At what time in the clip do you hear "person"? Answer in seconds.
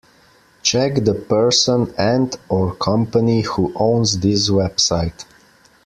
1.13-1.93